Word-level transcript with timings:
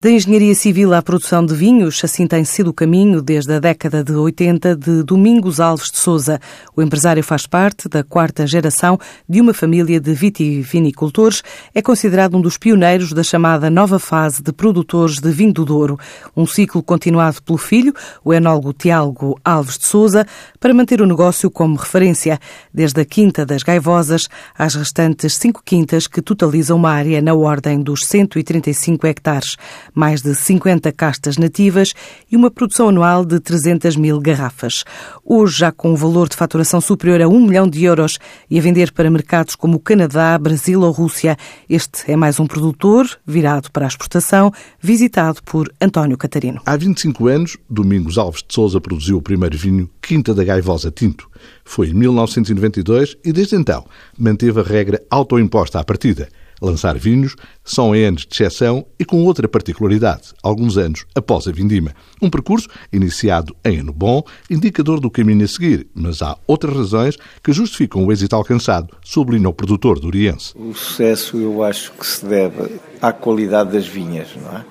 Da 0.00 0.08
engenharia 0.08 0.54
civil 0.54 0.94
à 0.94 1.02
produção 1.02 1.44
de 1.44 1.52
vinhos, 1.52 2.00
assim 2.04 2.24
tem 2.24 2.44
sido 2.44 2.68
o 2.68 2.72
caminho 2.72 3.20
desde 3.20 3.52
a 3.52 3.58
década 3.58 4.04
de 4.04 4.12
80 4.12 4.76
de 4.76 5.02
Domingos 5.02 5.58
Alves 5.58 5.90
de 5.90 5.98
Souza. 5.98 6.38
O 6.76 6.80
empresário 6.80 7.24
faz 7.24 7.48
parte 7.48 7.88
da 7.88 8.04
quarta 8.04 8.46
geração 8.46 8.96
de 9.28 9.40
uma 9.40 9.52
família 9.52 10.00
de 10.00 10.14
vitivinicultores. 10.14 11.42
É 11.74 11.82
considerado 11.82 12.36
um 12.36 12.40
dos 12.40 12.56
pioneiros 12.56 13.12
da 13.12 13.24
chamada 13.24 13.68
nova 13.68 13.98
fase 13.98 14.40
de 14.40 14.52
produtores 14.52 15.18
de 15.18 15.32
vinho 15.32 15.52
do 15.52 15.64
Douro. 15.64 15.98
Um 16.36 16.46
ciclo 16.46 16.80
continuado 16.80 17.42
pelo 17.42 17.58
filho, 17.58 17.92
o 18.24 18.32
enólogo 18.32 18.72
Tiago 18.72 19.36
Alves 19.44 19.78
de 19.78 19.86
Souza, 19.86 20.24
para 20.60 20.72
manter 20.72 21.02
o 21.02 21.06
negócio 21.06 21.50
como 21.50 21.74
referência, 21.74 22.38
desde 22.72 23.00
a 23.00 23.04
Quinta 23.04 23.44
das 23.44 23.64
Gaivosas 23.64 24.28
às 24.56 24.76
restantes 24.76 25.34
cinco 25.34 25.60
quintas 25.64 26.06
que 26.06 26.22
totalizam 26.22 26.76
uma 26.76 26.92
área 26.92 27.20
na 27.20 27.34
ordem 27.34 27.82
dos 27.82 28.06
135 28.06 29.04
hectares 29.04 29.56
mais 29.98 30.22
de 30.22 30.32
50 30.32 30.92
castas 30.92 31.36
nativas 31.36 31.92
e 32.30 32.36
uma 32.36 32.52
produção 32.52 32.88
anual 32.88 33.24
de 33.24 33.40
300 33.40 33.96
mil 33.96 34.20
garrafas. 34.20 34.84
Hoje, 35.24 35.58
já 35.58 35.72
com 35.72 35.90
um 35.90 35.96
valor 35.96 36.28
de 36.28 36.36
faturação 36.36 36.80
superior 36.80 37.20
a 37.20 37.28
1 37.28 37.46
milhão 37.46 37.68
de 37.68 37.82
euros 37.82 38.16
e 38.48 38.58
a 38.58 38.62
vender 38.62 38.92
para 38.92 39.10
mercados 39.10 39.56
como 39.56 39.76
o 39.76 39.80
Canadá, 39.80 40.38
Brasil 40.38 40.82
ou 40.82 40.92
Rússia, 40.92 41.36
este 41.68 42.10
é 42.10 42.14
mais 42.14 42.38
um 42.38 42.46
produtor 42.46 43.08
virado 43.26 43.72
para 43.72 43.86
a 43.86 43.88
exportação, 43.88 44.52
visitado 44.80 45.42
por 45.42 45.68
António 45.80 46.16
Catarino. 46.16 46.62
Há 46.64 46.76
25 46.76 47.26
anos, 47.26 47.56
Domingos 47.68 48.18
Alves 48.18 48.44
de 48.46 48.54
Souza 48.54 48.80
produziu 48.80 49.16
o 49.16 49.22
primeiro 49.22 49.58
vinho 49.58 49.90
Quinta 50.00 50.32
da 50.32 50.44
Gaivosa 50.44 50.92
Tinto. 50.92 51.28
Foi 51.64 51.88
em 51.88 51.94
1992 51.94 53.16
e, 53.24 53.32
desde 53.32 53.56
então, 53.56 53.84
manteve 54.16 54.60
a 54.60 54.62
regra 54.62 55.02
autoimposta 55.10 55.80
à 55.80 55.84
partida– 55.84 56.28
lançar 56.60 56.98
vinhos 56.98 57.36
são 57.64 57.94
em 57.94 58.04
anos 58.04 58.26
de 58.26 58.34
exceção 58.34 58.86
e 58.98 59.04
com 59.04 59.24
outra 59.24 59.48
particularidade, 59.48 60.32
alguns 60.42 60.76
anos 60.76 61.04
após 61.14 61.46
a 61.46 61.52
vindima. 61.52 61.92
Um 62.20 62.30
percurso 62.30 62.68
iniciado 62.92 63.54
em 63.64 63.78
ano 63.78 63.92
bom, 63.92 64.22
indicador 64.50 65.00
do 65.00 65.10
caminho 65.10 65.44
a 65.44 65.48
seguir, 65.48 65.86
mas 65.94 66.22
há 66.22 66.36
outras 66.46 66.76
razões 66.76 67.16
que 67.42 67.52
justificam 67.52 68.04
o 68.04 68.12
êxito 68.12 68.34
alcançado, 68.34 68.94
sublinha 69.02 69.48
o 69.48 69.54
produtor 69.54 69.98
do 69.98 70.08
Oriense. 70.08 70.52
O 70.56 70.74
sucesso 70.74 71.36
eu 71.36 71.62
acho 71.62 71.92
que 71.92 72.06
se 72.06 72.24
deve 72.24 72.80
à 73.00 73.12
qualidade 73.12 73.72
das 73.72 73.86
vinhas, 73.86 74.28
não 74.36 74.58
é? 74.58 74.64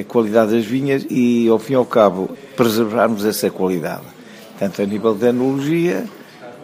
A 0.00 0.04
qualidade 0.04 0.52
das 0.52 0.64
vinhas 0.64 1.04
e, 1.10 1.48
ao 1.48 1.58
fim 1.58 1.72
e 1.72 1.76
ao 1.76 1.84
cabo, 1.84 2.30
preservarmos 2.56 3.24
essa 3.24 3.50
qualidade, 3.50 4.04
tanto 4.56 4.80
a 4.80 4.86
nível 4.86 5.14
de 5.14 5.26
enologia 5.26 6.04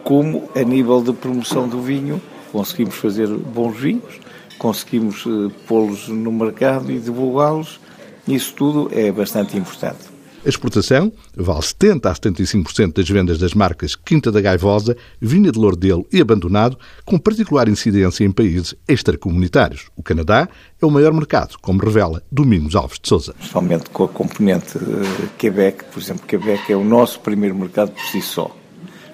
como 0.03 0.49
a 0.55 0.61
nível 0.61 1.03
de 1.03 1.11
promoção 1.11 1.67
do 1.67 1.81
vinho. 1.81 2.21
Conseguimos 2.53 2.95
fazer 2.95 3.27
bons 3.27 3.75
vinhos, 3.77 4.21
conseguimos 4.57 5.23
eh, 5.25 5.53
pô-los 5.67 6.07
no 6.07 6.31
mercado 6.31 6.91
e 6.91 6.99
divulgá-los. 6.99 7.79
Isso 8.27 8.53
tudo 8.53 8.89
é 8.91 9.11
bastante 9.11 9.57
importante. 9.57 10.17
A 10.45 10.49
exportação 10.49 11.11
vale 11.35 11.59
70% 11.59 12.05
a 12.05 12.13
75% 12.13 12.93
das 12.93 13.09
vendas 13.09 13.37
das 13.37 13.53
marcas 13.53 13.95
Quinta 13.95 14.31
da 14.31 14.39
Gaivosa, 14.39 14.95
Vinha 15.19 15.51
de 15.51 15.59
Lourdelo 15.59 16.07
e 16.09 16.21
Abandonado, 16.21 16.77
com 17.03 17.19
particular 17.19 17.67
incidência 17.67 18.23
em 18.23 18.31
países 18.31 18.73
extracomunitários. 18.87 19.87
O 19.97 20.01
Canadá 20.01 20.47
é 20.81 20.85
o 20.85 20.89
maior 20.89 21.11
mercado, 21.11 21.57
como 21.61 21.83
revela 21.83 22.23
Domingos 22.31 22.75
Alves 22.75 22.97
de 22.97 23.09
Souza. 23.09 23.33
Principalmente 23.33 23.89
com 23.89 24.05
a 24.05 24.07
componente 24.07 24.77
uh, 24.77 25.29
Quebec, 25.37 25.83
por 25.91 26.01
exemplo, 26.01 26.25
Quebec 26.25 26.71
é 26.71 26.77
o 26.77 26.83
nosso 26.83 27.19
primeiro 27.19 27.53
mercado 27.53 27.91
por 27.91 28.05
si 28.05 28.21
só. 28.21 28.55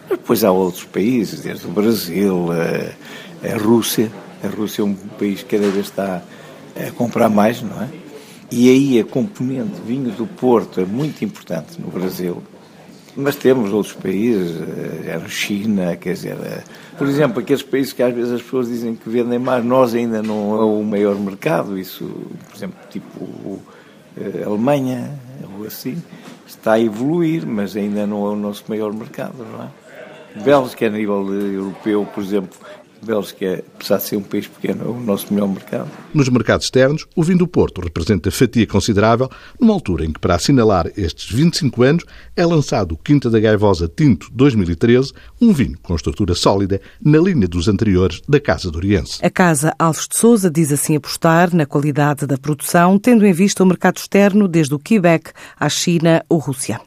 Mas 0.08 0.20
depois 0.20 0.44
há 0.44 0.52
outros 0.52 0.84
países, 0.84 1.42
desde 1.42 1.66
o 1.66 1.72
Brasil, 1.72 2.50
a, 2.52 3.48
a 3.48 3.58
Rússia, 3.58 4.12
a 4.44 4.48
Rússia 4.48 4.82
é 4.82 4.86
um 4.86 4.94
país 4.94 5.42
que 5.42 5.58
cada 5.58 5.70
vez 5.72 5.86
está 5.86 6.22
a 6.76 6.92
comprar 6.92 7.30
mais, 7.30 7.62
não 7.62 7.82
é? 7.82 7.90
E 8.52 8.70
aí 8.70 9.00
a 9.00 9.04
componente 9.04 9.82
vinho 9.86 10.12
do 10.12 10.28
Porto 10.28 10.80
é 10.80 10.86
muito 10.86 11.24
importante 11.24 11.82
no 11.82 11.88
Brasil. 11.88 12.44
Mas 13.16 13.36
temos 13.36 13.72
outros 13.72 13.94
países, 13.94 14.60
eh, 15.06 15.20
a 15.24 15.28
China, 15.30 15.96
quer 15.96 16.14
dizer, 16.14 16.36
eh, 16.44 16.64
por 16.98 17.08
exemplo, 17.08 17.40
aqueles 17.40 17.62
países 17.62 17.94
que 17.94 18.02
às 18.02 18.14
vezes 18.14 18.32
as 18.32 18.42
pessoas 18.42 18.68
dizem 18.68 18.96
que 18.96 19.08
vendem 19.08 19.38
mais, 19.38 19.64
nós 19.64 19.94
ainda 19.94 20.22
não 20.24 20.56
é 20.56 20.66
o 20.66 20.84
maior 20.84 21.16
mercado, 21.16 21.78
isso, 21.78 22.06
por 22.50 22.56
exemplo, 22.56 22.78
tipo 22.90 23.60
a 24.18 24.20
eh, 24.20 24.44
Alemanha, 24.44 25.12
ou 25.60 25.66
assim, 25.66 26.02
está 26.48 26.74
a 26.74 26.80
evoluir, 26.80 27.46
mas 27.46 27.76
ainda 27.76 28.08
não 28.08 28.26
é 28.26 28.30
o 28.30 28.36
nosso 28.36 28.64
maior 28.68 28.92
mercado, 28.92 29.46
não 29.52 29.64
é? 29.64 30.42
Bélgica, 30.44 30.88
a 30.88 30.90
nível 30.90 31.32
europeu, 31.32 32.08
por 32.14 32.24
exemplo, 32.24 32.58
Bélgica, 33.04 33.64
apesar 33.76 33.98
de 33.98 34.04
ser 34.04 34.16
um 34.16 34.24
país 34.24 34.48
pequeno, 34.48 34.86
é 34.86 34.88
o 34.88 35.00
nosso 35.00 35.34
melhor 35.34 35.48
mercado. 35.48 35.90
Nos 36.14 36.30
mercados 36.30 36.66
externos, 36.66 37.06
o 37.16 37.24
vinho 37.24 37.40
do 37.40 37.48
Porto 37.48 37.82
representa 37.82 38.32
fatia 38.32 38.66
considerável, 38.66 39.30
numa 39.60 39.74
altura 39.74 40.06
em 40.06 40.12
que, 40.12 40.20
para 40.20 40.36
assinalar 40.36 40.88
estes 40.98 41.32
25 41.32 41.84
anos, 41.84 42.04
é 42.36 42.46
lançado 42.46 42.94
o 42.94 42.98
Quinta 42.98 43.30
da 43.30 43.40
Gaivosa 43.40 43.88
Tinto 43.88 44.28
2013, 44.32 45.14
um 45.42 45.54
vinho 45.54 45.78
com 45.82 45.96
estrutura 45.96 46.34
sólida 46.34 46.82
na 47.04 47.20
linha 47.20 47.48
dos 47.48 47.68
anteriores 47.68 48.22
da 48.28 48.40
Casa 48.40 48.72
do 48.72 48.78
Oriense. 48.78 49.24
A 49.24 49.30
Casa 49.30 49.74
Alves 49.78 50.08
de 50.08 50.18
Souza 50.18 50.50
diz 50.50 50.72
assim 50.72 50.96
apostar 50.96 51.54
na 51.54 51.66
qualidade 51.66 52.26
da 52.26 52.38
produção, 52.38 52.98
tendo 52.98 53.26
em 53.26 53.34
vista 53.34 53.64
o 53.64 53.66
mercado 53.66 53.98
externo 53.98 54.48
desde 54.48 54.74
o 54.74 54.80
Quebec 54.80 55.32
à 55.60 55.70
China 55.70 56.24
ou 56.30 56.40
Rússia. 56.40 56.80